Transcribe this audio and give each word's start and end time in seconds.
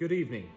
Good 0.00 0.12
evening. 0.12 0.48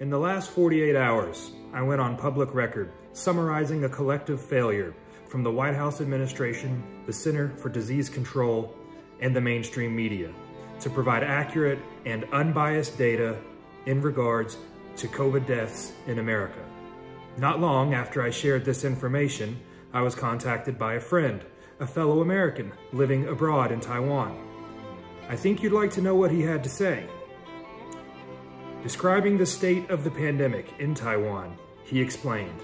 In 0.00 0.10
the 0.10 0.18
last 0.18 0.50
48 0.50 0.96
hours, 0.96 1.52
I 1.72 1.80
went 1.80 1.98
on 1.98 2.14
public 2.14 2.52
record 2.52 2.92
summarizing 3.14 3.84
a 3.84 3.88
collective 3.88 4.38
failure 4.38 4.94
from 5.26 5.42
the 5.42 5.50
White 5.50 5.74
House 5.74 6.02
administration, 6.02 6.82
the 7.06 7.12
Center 7.14 7.56
for 7.56 7.70
Disease 7.70 8.10
Control, 8.10 8.76
and 9.20 9.34
the 9.34 9.40
mainstream 9.40 9.96
media 9.96 10.30
to 10.80 10.90
provide 10.90 11.22
accurate 11.22 11.78
and 12.04 12.26
unbiased 12.32 12.98
data 12.98 13.38
in 13.86 14.02
regards 14.02 14.58
to 14.96 15.08
COVID 15.08 15.46
deaths 15.46 15.92
in 16.06 16.18
America. 16.18 16.62
Not 17.38 17.60
long 17.60 17.94
after 17.94 18.20
I 18.20 18.28
shared 18.28 18.66
this 18.66 18.84
information, 18.84 19.58
I 19.94 20.02
was 20.02 20.14
contacted 20.14 20.78
by 20.78 20.96
a 20.96 21.00
friend, 21.00 21.40
a 21.80 21.86
fellow 21.86 22.20
American 22.20 22.72
living 22.92 23.26
abroad 23.26 23.72
in 23.72 23.80
Taiwan. 23.80 24.38
I 25.30 25.36
think 25.36 25.62
you'd 25.62 25.72
like 25.72 25.92
to 25.92 26.02
know 26.02 26.14
what 26.14 26.30
he 26.30 26.42
had 26.42 26.62
to 26.64 26.68
say. 26.68 27.06
Describing 28.86 29.36
the 29.36 29.44
state 29.44 29.90
of 29.90 30.04
the 30.04 30.10
pandemic 30.12 30.72
in 30.78 30.94
Taiwan, 30.94 31.58
he 31.82 32.00
explained, 32.00 32.62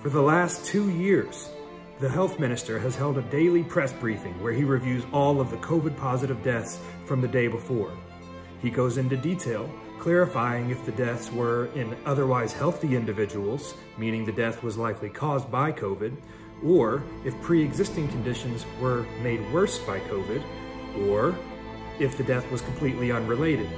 For 0.00 0.10
the 0.10 0.22
last 0.22 0.64
two 0.64 0.90
years, 0.90 1.50
the 1.98 2.08
health 2.08 2.38
minister 2.38 2.78
has 2.78 2.94
held 2.94 3.18
a 3.18 3.22
daily 3.22 3.64
press 3.64 3.92
briefing 3.92 4.40
where 4.40 4.52
he 4.52 4.62
reviews 4.62 5.02
all 5.12 5.40
of 5.40 5.50
the 5.50 5.56
COVID 5.56 5.96
positive 5.96 6.40
deaths 6.44 6.78
from 7.04 7.20
the 7.20 7.26
day 7.26 7.48
before. 7.48 7.90
He 8.62 8.70
goes 8.70 8.96
into 8.96 9.16
detail, 9.16 9.68
clarifying 9.98 10.70
if 10.70 10.86
the 10.86 10.92
deaths 10.92 11.32
were 11.32 11.66
in 11.74 11.96
otherwise 12.06 12.52
healthy 12.52 12.94
individuals, 12.94 13.74
meaning 13.98 14.24
the 14.24 14.30
death 14.30 14.62
was 14.62 14.78
likely 14.78 15.08
caused 15.08 15.50
by 15.50 15.72
COVID, 15.72 16.16
or 16.62 17.02
if 17.24 17.34
pre-existing 17.42 18.06
conditions 18.06 18.64
were 18.80 19.02
made 19.20 19.40
worse 19.52 19.80
by 19.80 19.98
COVID, 19.98 20.44
or 21.08 21.36
if 21.98 22.16
the 22.16 22.22
death 22.22 22.48
was 22.52 22.60
completely 22.60 23.10
unrelated. 23.10 23.68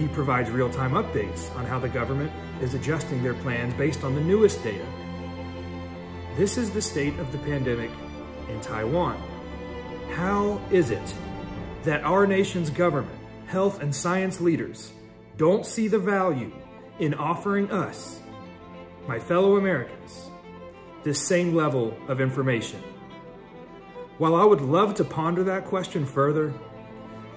He 0.00 0.08
provides 0.08 0.50
real-time 0.50 0.92
updates 0.92 1.54
on 1.56 1.66
how 1.66 1.78
the 1.78 1.86
government 1.86 2.32
is 2.62 2.72
adjusting 2.72 3.22
their 3.22 3.34
plans 3.34 3.74
based 3.74 4.02
on 4.02 4.14
the 4.14 4.20
newest 4.22 4.64
data. 4.64 4.86
This 6.38 6.56
is 6.56 6.70
the 6.70 6.80
state 6.80 7.18
of 7.18 7.30
the 7.32 7.38
pandemic 7.38 7.90
in 8.48 8.58
Taiwan. 8.62 9.22
How 10.12 10.58
is 10.70 10.90
it 10.90 11.14
that 11.82 12.02
our 12.02 12.26
nation's 12.26 12.70
government, 12.70 13.18
health 13.46 13.82
and 13.82 13.94
science 13.94 14.40
leaders 14.40 14.90
don't 15.36 15.66
see 15.66 15.86
the 15.86 15.98
value 15.98 16.50
in 16.98 17.12
offering 17.12 17.70
us, 17.70 18.20
my 19.06 19.18
fellow 19.18 19.58
Americans, 19.58 20.30
this 21.02 21.20
same 21.20 21.54
level 21.54 21.94
of 22.08 22.22
information? 22.22 22.82
While 24.16 24.34
I 24.34 24.46
would 24.46 24.62
love 24.62 24.94
to 24.94 25.04
ponder 25.04 25.44
that 25.44 25.66
question 25.66 26.06
further, 26.06 26.54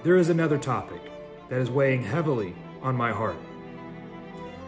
there 0.02 0.16
is 0.16 0.30
another 0.30 0.56
topic 0.56 1.02
that 1.48 1.60
is 1.60 1.70
weighing 1.70 2.02
heavily 2.02 2.54
on 2.82 2.96
my 2.96 3.12
heart. 3.12 3.36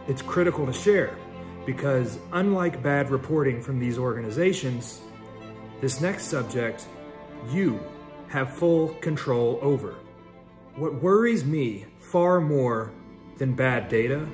It's 0.08 0.22
critical 0.22 0.66
to 0.66 0.72
share 0.72 1.16
because 1.64 2.18
unlike 2.32 2.82
bad 2.82 3.10
reporting 3.10 3.60
from 3.60 3.78
these 3.78 3.98
organizations, 3.98 5.00
this 5.80 6.00
next 6.00 6.24
subject 6.24 6.86
you 7.50 7.80
have 8.28 8.54
full 8.54 8.88
control 9.00 9.58
over. 9.62 9.96
What 10.76 11.02
worries 11.02 11.44
me 11.44 11.86
far 11.98 12.40
more 12.40 12.92
than 13.38 13.54
bad 13.54 13.88
data 13.88 14.26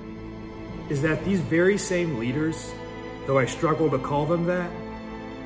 is 0.89 1.03
that 1.03 1.25
these 1.25 1.41
very 1.41 1.79
same 1.79 2.19
leaders, 2.19 2.73
though 3.27 3.39
I 3.39 3.47
struggle 3.47 3.91
to 3.91 3.99
call 3.99 4.27
them 4.27 4.45
that, 4.47 4.71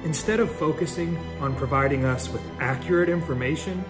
instead 0.05 0.41
of 0.41 0.51
focusing 0.51 1.17
on 1.41 1.55
providing 1.55 2.05
us 2.05 2.29
with 2.29 2.43
accurate 2.59 3.09
information, 3.09 3.85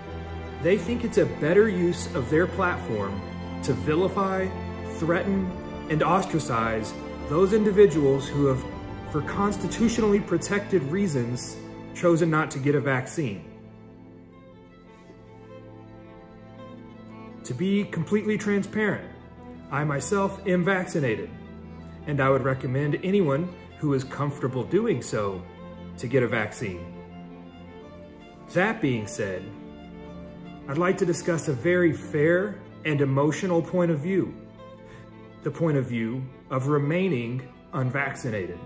they 0.67 0.77
think 0.77 1.05
it's 1.05 1.19
a 1.19 1.27
better 1.27 1.69
use 1.69 2.13
of 2.17 2.29
their 2.29 2.45
platform 2.45 3.23
to 3.63 3.73
vilify, 3.73 4.49
threaten, 4.95 5.49
and 5.91 6.03
ostracize 6.03 6.93
those 7.29 7.53
individuals 7.53 8.27
who 8.27 8.47
have, 8.47 8.61
for 9.13 9.23
constitutionally 9.23 10.19
protected 10.19 10.83
reasons, 10.91 11.57
chosen 11.95 12.29
not 12.29 12.51
to 12.51 12.59
get 12.59 12.75
a 12.75 12.81
vaccine. 12.81 13.45
To 17.45 17.55
be 17.55 17.85
completely 17.85 18.37
transparent, 18.37 19.09
I 19.71 19.85
myself 19.85 20.45
am 20.49 20.65
vaccinated, 20.65 21.31
and 22.09 22.21
I 22.21 22.29
would 22.29 22.43
recommend 22.43 22.99
anyone 23.05 23.55
who 23.79 23.95
is 23.95 24.03
comfortable 24.03 24.65
doing 24.65 25.01
so 25.01 25.41
to 25.99 26.09
get 26.09 26.25
a 26.25 26.27
vaccine. 26.27 26.93
That 28.53 28.81
being 28.81 29.07
said, 29.07 29.45
I'd 30.69 30.79
like 30.79 30.99
to 30.99 31.07
discuss 31.07 31.47
a 31.47 31.53
very 31.53 31.93
fair 31.93 32.61
and 32.85 33.01
emotional 33.01 33.63
point 33.63 33.93
of 33.93 34.01
view. 34.01 34.35
The 35.45 35.51
point 35.51 35.77
of 35.77 35.87
view 35.87 36.25
of 36.51 36.67
remaining 36.67 37.49
unvaccinated. 37.73 38.59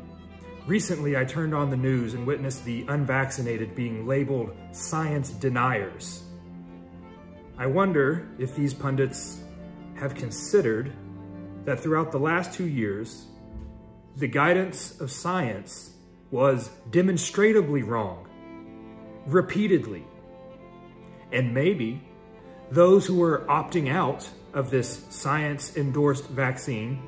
Recently, 0.67 1.19
I 1.19 1.27
turned 1.27 1.55
on 1.55 1.69
the 1.69 1.77
news 1.77 2.15
and 2.15 2.27
witnessed 2.27 2.65
the 2.65 2.87
unvaccinated 2.89 3.75
being 3.75 4.07
labeled 4.07 4.57
science 4.73 5.29
deniers. 5.29 6.23
I 7.59 7.67
wonder 7.67 8.31
if 8.39 8.57
these 8.57 8.73
pundits 8.73 9.43
have 9.97 10.15
considered 10.15 10.93
that 11.67 11.81
throughout 11.81 12.13
the 12.13 12.19
last 12.19 12.55
two 12.55 12.67
years, 12.67 13.27
the 14.17 14.27
guidance 14.27 14.99
of 15.03 15.11
science 15.11 15.91
was 16.31 16.71
demonstrably 16.91 17.83
wrong, 17.83 18.27
repeatedly. 19.27 20.07
And 21.33 21.55
maybe 21.55 22.03
those 22.71 23.07
who 23.07 23.23
are 23.23 23.41
opting 23.49 23.91
out 23.91 24.29
of 24.53 24.71
this 24.71 25.05
science 25.11 25.77
endorsed 25.77 26.27
vaccine 26.29 27.03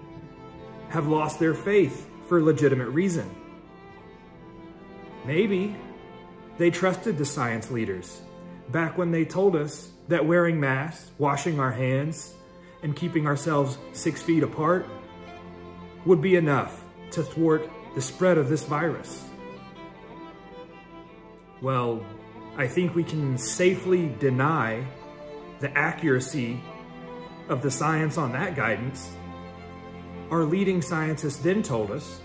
have 0.88 1.08
lost 1.08 1.38
their 1.38 1.54
faith 1.54 2.08
for 2.28 2.42
legitimate 2.42 2.88
reason. 2.88 3.28
Maybe 5.24 5.76
they 6.58 6.70
trusted 6.70 7.18
the 7.18 7.24
science 7.24 7.70
leaders 7.70 8.20
back 8.70 8.98
when 8.98 9.10
they 9.10 9.24
told 9.24 9.56
us 9.56 9.90
that 10.08 10.26
wearing 10.26 10.58
masks, 10.60 11.10
washing 11.18 11.60
our 11.60 11.70
hands, 11.70 12.34
and 12.82 12.96
keeping 12.96 13.26
ourselves 13.26 13.78
six 13.92 14.20
feet 14.20 14.42
apart 14.42 14.86
would 16.04 16.20
be 16.20 16.36
enough 16.36 16.84
to 17.12 17.22
thwart 17.22 17.68
the 17.94 18.02
spread 18.02 18.38
of 18.38 18.48
this 18.48 18.64
virus. 18.64 19.24
Well, 21.60 22.04
I 22.56 22.66
think 22.68 22.94
we 22.94 23.02
can 23.02 23.38
safely 23.38 24.14
deny 24.18 24.84
the 25.60 25.76
accuracy 25.76 26.60
of 27.48 27.62
the 27.62 27.70
science 27.70 28.18
on 28.18 28.32
that 28.32 28.54
guidance. 28.54 29.10
Our 30.30 30.44
leading 30.44 30.82
scientists 30.82 31.38
then 31.38 31.62
told 31.62 31.90
us 31.90 32.20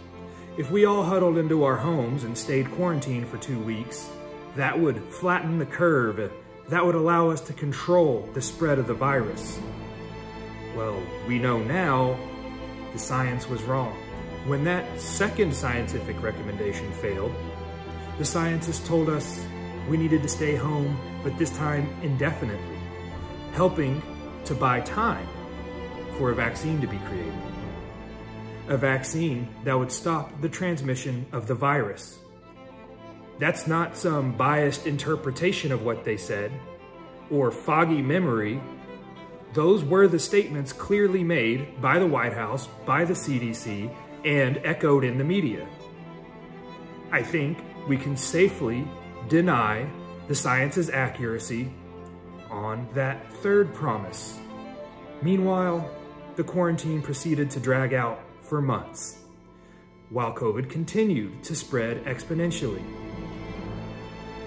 if 0.57 0.69
we 0.69 0.85
all 0.85 1.03
huddled 1.03 1.37
into 1.37 1.63
our 1.63 1.77
homes 1.77 2.23
and 2.23 2.37
stayed 2.37 2.69
quarantined 2.71 3.29
for 3.29 3.37
two 3.37 3.59
weeks, 3.59 4.09
that 4.55 4.77
would 4.77 5.01
flatten 5.13 5.59
the 5.59 5.65
curve. 5.65 6.31
That 6.69 6.85
would 6.85 6.95
allow 6.95 7.29
us 7.29 7.39
to 7.41 7.53
control 7.53 8.27
the 8.33 8.41
spread 8.41 8.79
of 8.79 8.87
the 8.87 8.93
virus. 8.93 9.59
Well, 10.75 11.01
we 11.27 11.39
know 11.39 11.59
now 11.59 12.19
the 12.91 12.99
science 12.99 13.47
was 13.47 13.63
wrong. 13.63 13.95
When 14.45 14.63
that 14.65 14.99
second 14.99 15.53
scientific 15.53 16.21
recommendation 16.21 16.91
failed, 16.93 17.33
the 18.17 18.25
scientists 18.25 18.85
told 18.85 19.09
us 19.09 19.39
we 19.87 19.97
needed 19.97 20.21
to 20.23 20.29
stay 20.29 20.55
home, 20.55 20.97
but 21.23 21.37
this 21.37 21.55
time 21.57 21.89
indefinitely, 22.01 22.77
helping 23.53 24.01
to 24.45 24.53
buy 24.53 24.81
time 24.81 25.27
for 26.17 26.31
a 26.31 26.35
vaccine 26.35 26.81
to 26.81 26.87
be 26.87 26.97
created. 26.99 27.33
A 28.69 28.77
vaccine 28.77 29.47
that 29.63 29.77
would 29.77 29.91
stop 29.91 30.41
the 30.41 30.49
transmission 30.49 31.25
of 31.31 31.47
the 31.47 31.55
virus. 31.55 32.19
That's 33.39 33.67
not 33.67 33.95
some 33.95 34.35
biased 34.35 34.87
interpretation 34.87 35.71
of 35.71 35.83
what 35.83 36.03
they 36.03 36.17
said 36.17 36.51
or 37.29 37.51
foggy 37.51 38.01
memory. 38.01 38.59
Those 39.53 39.83
were 39.83 40.07
the 40.07 40.19
statements 40.19 40.73
clearly 40.73 41.23
made 41.23 41.81
by 41.81 41.99
the 41.99 42.07
White 42.07 42.33
House, 42.33 42.67
by 42.85 43.05
the 43.05 43.13
CDC, 43.13 43.93
and 44.25 44.59
echoed 44.63 45.03
in 45.03 45.17
the 45.17 45.23
media. 45.23 45.67
I 47.11 47.23
think 47.23 47.57
we 47.87 47.97
can 47.97 48.17
safely 48.17 48.85
deny 49.27 49.89
the 50.27 50.35
science's 50.35 50.89
accuracy 50.89 51.71
on 52.49 52.87
that 52.93 53.31
third 53.33 53.73
promise. 53.73 54.39
Meanwhile, 55.21 55.89
the 56.35 56.43
quarantine 56.43 57.01
proceeded 57.01 57.49
to 57.51 57.59
drag 57.59 57.93
out 57.93 58.19
for 58.41 58.61
months, 58.61 59.19
while 60.09 60.33
COVID 60.33 60.69
continued 60.69 61.43
to 61.43 61.55
spread 61.55 62.03
exponentially. 62.05 62.83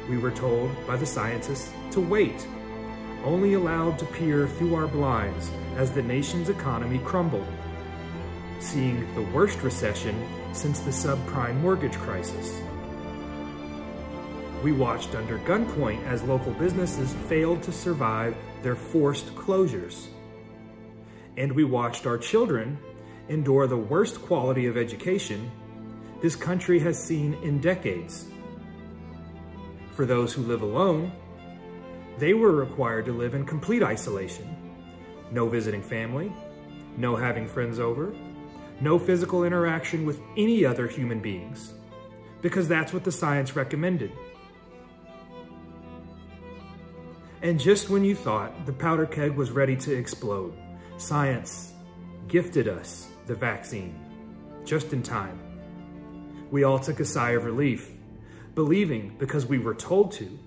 We 0.09 0.19
were 0.19 0.31
told 0.31 0.71
by 0.87 0.97
the 0.97 1.06
scientists 1.06 1.73
to 1.93 2.00
wait, 2.00 2.47
only 3.25 3.55
allowed 3.55 3.99
to 3.99 4.06
peer 4.06 4.49
through 4.49 4.75
our 4.75 4.88
blinds 4.88 5.50
as 5.77 5.93
the 5.93 6.03
nation's 6.03 6.49
economy 6.49 6.99
crumbled, 7.00 7.47
seeing 8.61 9.12
the 9.15 9.23
worst 9.32 9.62
recession 9.62 10.27
since 10.53 10.81
the 10.81 10.91
subprime 10.91 11.61
mortgage 11.61 11.97
crisis. 11.99 12.61
We 14.62 14.73
watched 14.73 15.15
under 15.15 15.39
gunpoint 15.39 16.05
as 16.07 16.23
local 16.23 16.53
businesses 16.53 17.15
failed 17.29 17.62
to 17.62 17.73
survive 17.73 18.37
their 18.62 18.77
forced 18.77 19.35
closures. 19.35 20.09
and 21.37 21.53
we 21.53 21.65
watched 21.65 22.07
our 22.07 22.19
children 22.19 22.79
endure 23.29 23.67
the 23.67 23.77
worst 23.77 24.21
quality 24.23 24.67
of 24.67 24.77
education 24.77 25.51
this 26.21 26.37
country 26.37 26.79
has 26.79 27.03
seen 27.03 27.35
in 27.43 27.61
decades. 27.61 28.27
For 29.93 30.05
those 30.05 30.35
who 30.35 30.43
live 30.43 30.61
alone, 30.61 31.13
they 32.19 32.35
were 32.35 32.53
required 32.53 33.06
to 33.06 33.13
live 33.13 33.35
in 33.35 33.47
complete 33.47 33.83
isolation. 33.83 34.55
No 35.31 35.49
visiting 35.49 35.83
family, 35.83 36.31
no 36.99 37.17
having 37.17 37.49
friends 37.49 37.79
over, 37.79 38.15
no 38.83 38.99
physical 38.99 39.45
interaction 39.45 40.05
with 40.05 40.21
any 40.37 40.65
other 40.67 40.87
human 40.87 41.21
beings, 41.21 41.73
because 42.43 42.69
that's 42.69 42.93
what 42.93 43.05
the 43.05 43.13
science 43.13 43.56
recommended. 43.56 44.13
And 47.43 47.59
just 47.59 47.89
when 47.89 48.05
you 48.05 48.15
thought 48.15 48.67
the 48.67 48.73
powder 48.73 49.07
keg 49.07 49.33
was 49.33 49.51
ready 49.51 49.77
to 49.77 49.95
explode, 49.95 50.53
science 50.99 51.73
gifted 52.29 52.69
us 52.69 53.09
the 53.27 53.35
vaccine, 53.35 53.99
just 54.65 54.93
in 54.93 55.03
time. 55.03 55.39
We 56.51 56.65
all 56.65 56.79
took 56.79 57.01
a 57.01 57.05
sigh 57.05 57.31
of 57.31 57.45
relief, 57.45 57.91
believing, 58.55 59.17
because 59.19 59.47
we 59.47 59.59
were 59.59 59.75
told 59.75 60.13
to, 60.13 60.39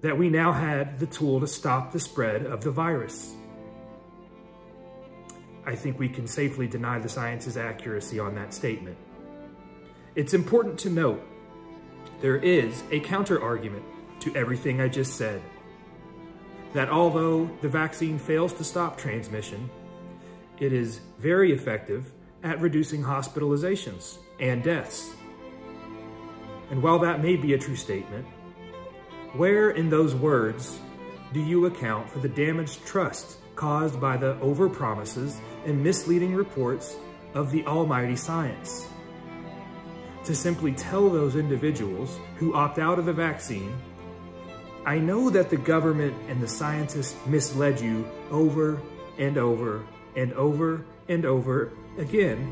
that 0.00 0.16
we 0.16 0.30
now 0.30 0.52
had 0.52 0.98
the 0.98 1.06
tool 1.06 1.40
to 1.40 1.46
stop 1.46 1.92
the 1.92 2.00
spread 2.00 2.46
of 2.46 2.62
the 2.62 2.70
virus. 2.70 3.34
I 5.66 5.74
think 5.74 5.98
we 5.98 6.08
can 6.08 6.26
safely 6.26 6.66
deny 6.66 6.98
the 6.98 7.08
science's 7.08 7.58
accuracy 7.58 8.18
on 8.18 8.34
that 8.36 8.54
statement. 8.54 8.96
It's 10.14 10.32
important 10.32 10.78
to 10.80 10.90
note 10.90 11.22
there 12.22 12.36
is 12.36 12.82
a 12.90 13.00
counter 13.00 13.42
argument 13.42 13.84
to 14.20 14.34
everything 14.34 14.80
I 14.80 14.88
just 14.88 15.16
said. 15.16 15.42
That 16.74 16.90
although 16.90 17.50
the 17.62 17.68
vaccine 17.68 18.18
fails 18.18 18.52
to 18.54 18.64
stop 18.64 18.98
transmission, 18.98 19.70
it 20.58 20.72
is 20.72 21.00
very 21.18 21.52
effective 21.52 22.12
at 22.42 22.60
reducing 22.60 23.02
hospitalizations 23.02 24.18
and 24.40 24.62
deaths. 24.62 25.10
And 26.70 26.82
while 26.82 26.98
that 26.98 27.22
may 27.22 27.36
be 27.36 27.54
a 27.54 27.58
true 27.58 27.76
statement, 27.76 28.26
where 29.34 29.70
in 29.70 29.88
those 29.88 30.14
words 30.14 30.78
do 31.32 31.40
you 31.40 31.66
account 31.66 32.08
for 32.08 32.18
the 32.18 32.28
damaged 32.28 32.84
trust 32.86 33.38
caused 33.56 34.00
by 34.00 34.16
the 34.16 34.34
overpromises 34.36 35.36
and 35.66 35.82
misleading 35.82 36.34
reports 36.34 36.96
of 37.34 37.50
the 37.50 37.66
almighty 37.66 38.16
science. 38.16 38.86
To 40.24 40.34
simply 40.34 40.72
tell 40.72 41.08
those 41.08 41.36
individuals 41.36 42.18
who 42.36 42.54
opt 42.54 42.78
out 42.78 42.98
of 42.98 43.06
the 43.06 43.12
vaccine, 43.12 43.76
I 44.88 44.98
know 44.98 45.28
that 45.28 45.50
the 45.50 45.58
government 45.58 46.16
and 46.30 46.40
the 46.40 46.48
scientists 46.48 47.14
misled 47.26 47.78
you 47.78 48.08
over 48.30 48.80
and 49.18 49.36
over 49.36 49.84
and 50.16 50.32
over 50.32 50.82
and 51.10 51.26
over 51.26 51.72
again, 51.98 52.50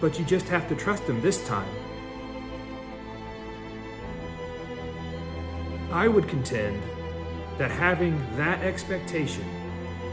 but 0.00 0.20
you 0.20 0.24
just 0.24 0.46
have 0.46 0.68
to 0.68 0.76
trust 0.76 1.04
them 1.08 1.20
this 1.20 1.44
time. 1.48 1.68
I 5.90 6.06
would 6.06 6.28
contend 6.28 6.80
that 7.58 7.72
having 7.72 8.16
that 8.36 8.62
expectation 8.62 9.44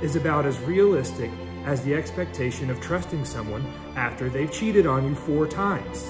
is 0.02 0.16
about 0.16 0.48
as 0.48 0.58
realistic 0.62 1.30
as 1.64 1.84
the 1.84 1.94
expectation 1.94 2.72
of 2.72 2.82
trusting 2.82 3.24
someone 3.24 3.72
after 3.96 4.30
they've 4.30 4.52
cheated 4.52 4.88
on 4.88 5.06
you 5.06 5.14
four 5.14 5.46
times. 5.46 6.10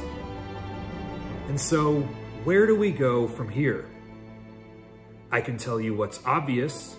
And 1.49 1.59
so, 1.59 1.99
where 2.45 2.65
do 2.65 2.77
we 2.77 2.93
go 2.93 3.27
from 3.27 3.49
here? 3.49 3.89
I 5.33 5.39
can 5.39 5.57
tell 5.57 5.79
you 5.79 5.93
what's 5.93 6.19
obvious. 6.25 6.97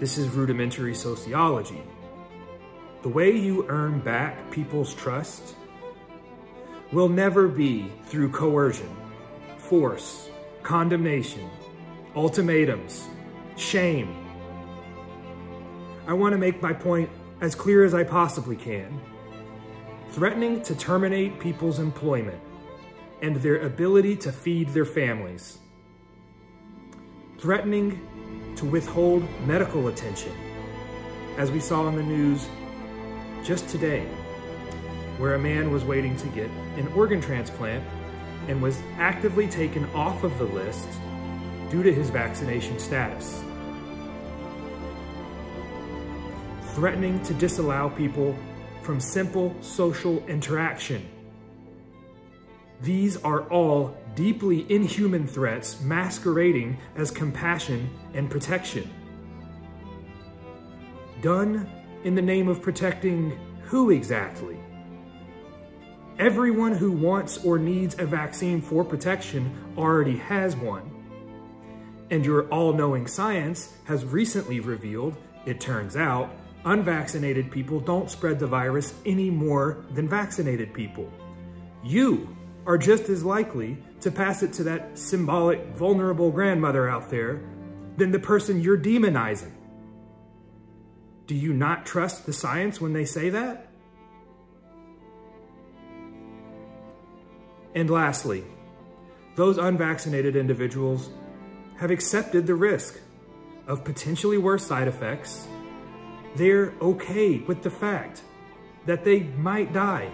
This 0.00 0.16
is 0.16 0.28
rudimentary 0.30 0.94
sociology. 0.94 1.82
The 3.02 3.10
way 3.10 3.36
you 3.36 3.66
earn 3.68 4.00
back 4.00 4.50
people's 4.50 4.94
trust 4.94 5.54
will 6.90 7.08
never 7.08 7.46
be 7.46 7.92
through 8.06 8.30
coercion, 8.30 8.88
force, 9.58 10.30
condemnation, 10.62 11.50
ultimatums, 12.16 13.06
shame. 13.56 14.16
I 16.06 16.14
want 16.14 16.32
to 16.32 16.38
make 16.38 16.62
my 16.62 16.72
point 16.72 17.10
as 17.42 17.54
clear 17.54 17.84
as 17.84 17.92
I 17.92 18.04
possibly 18.04 18.56
can. 18.56 18.98
Threatening 20.12 20.62
to 20.62 20.74
terminate 20.74 21.38
people's 21.40 21.78
employment 21.78 22.40
and 23.20 23.36
their 23.36 23.66
ability 23.66 24.16
to 24.16 24.32
feed 24.32 24.70
their 24.70 24.86
families. 24.86 25.58
Threatening 27.44 28.00
to 28.56 28.64
withhold 28.64 29.22
medical 29.46 29.88
attention, 29.88 30.32
as 31.36 31.50
we 31.50 31.60
saw 31.60 31.86
in 31.88 31.94
the 31.94 32.02
news 32.02 32.48
just 33.44 33.68
today, 33.68 34.06
where 35.18 35.34
a 35.34 35.38
man 35.38 35.70
was 35.70 35.84
waiting 35.84 36.16
to 36.16 36.26
get 36.28 36.48
an 36.78 36.88
organ 36.94 37.20
transplant 37.20 37.84
and 38.48 38.62
was 38.62 38.80
actively 38.96 39.46
taken 39.46 39.84
off 39.90 40.24
of 40.24 40.38
the 40.38 40.46
list 40.46 40.88
due 41.68 41.82
to 41.82 41.92
his 41.92 42.08
vaccination 42.08 42.78
status. 42.78 43.44
Threatening 46.68 47.22
to 47.24 47.34
disallow 47.34 47.90
people 47.90 48.34
from 48.80 49.00
simple 49.00 49.54
social 49.60 50.26
interaction. 50.28 51.06
These 52.84 53.16
are 53.22 53.44
all 53.44 53.96
deeply 54.14 54.70
inhuman 54.70 55.26
threats 55.26 55.80
masquerading 55.80 56.76
as 56.96 57.10
compassion 57.10 57.88
and 58.12 58.30
protection. 58.30 58.90
Done 61.22 61.66
in 62.04 62.14
the 62.14 62.20
name 62.20 62.46
of 62.46 62.60
protecting 62.60 63.38
who 63.62 63.90
exactly? 63.90 64.58
Everyone 66.18 66.74
who 66.74 66.92
wants 66.92 67.42
or 67.42 67.58
needs 67.58 67.98
a 67.98 68.04
vaccine 68.04 68.60
for 68.60 68.84
protection 68.84 69.50
already 69.78 70.18
has 70.18 70.54
one. 70.54 70.90
And 72.10 72.22
your 72.22 72.46
all-knowing 72.50 73.06
science 73.06 73.72
has 73.84 74.04
recently 74.04 74.60
revealed, 74.60 75.16
it 75.46 75.58
turns 75.58 75.96
out, 75.96 76.36
unvaccinated 76.66 77.50
people 77.50 77.80
don't 77.80 78.10
spread 78.10 78.38
the 78.38 78.46
virus 78.46 78.92
any 79.06 79.30
more 79.30 79.86
than 79.92 80.06
vaccinated 80.06 80.74
people. 80.74 81.10
You 81.82 82.28
are 82.66 82.78
just 82.78 83.08
as 83.08 83.24
likely 83.24 83.76
to 84.00 84.10
pass 84.10 84.42
it 84.42 84.52
to 84.54 84.64
that 84.64 84.98
symbolic, 84.98 85.66
vulnerable 85.76 86.30
grandmother 86.30 86.88
out 86.88 87.10
there 87.10 87.42
than 87.96 88.10
the 88.10 88.18
person 88.18 88.60
you're 88.60 88.78
demonizing. 88.78 89.52
Do 91.26 91.34
you 91.34 91.52
not 91.52 91.86
trust 91.86 92.26
the 92.26 92.32
science 92.32 92.80
when 92.80 92.92
they 92.92 93.04
say 93.04 93.30
that? 93.30 93.68
And 97.74 97.90
lastly, 97.90 98.44
those 99.36 99.58
unvaccinated 99.58 100.36
individuals 100.36 101.10
have 101.76 101.90
accepted 101.90 102.46
the 102.46 102.54
risk 102.54 103.00
of 103.66 103.84
potentially 103.84 104.38
worse 104.38 104.64
side 104.64 104.86
effects. 104.86 105.48
They're 106.36 106.72
okay 106.80 107.38
with 107.38 107.62
the 107.62 107.70
fact 107.70 108.22
that 108.86 109.04
they 109.04 109.20
might 109.20 109.72
die. 109.72 110.10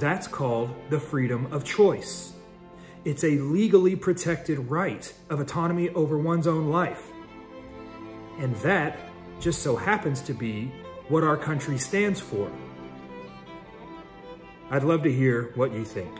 That's 0.00 0.26
called 0.26 0.74
the 0.88 0.98
freedom 0.98 1.52
of 1.52 1.62
choice. 1.62 2.32
It's 3.04 3.22
a 3.22 3.38
legally 3.38 3.96
protected 3.96 4.58
right 4.70 5.12
of 5.28 5.40
autonomy 5.40 5.90
over 5.90 6.18
one's 6.18 6.46
own 6.46 6.70
life. 6.70 7.02
And 8.38 8.56
that 8.56 8.98
just 9.40 9.62
so 9.62 9.76
happens 9.76 10.22
to 10.22 10.32
be 10.32 10.72
what 11.08 11.22
our 11.22 11.36
country 11.36 11.76
stands 11.76 12.18
for. 12.18 12.50
I'd 14.70 14.84
love 14.84 15.02
to 15.02 15.12
hear 15.12 15.52
what 15.54 15.74
you 15.74 15.84
think. 15.84 16.10